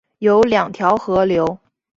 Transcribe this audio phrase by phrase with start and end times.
[0.17, 1.59] 有二条河流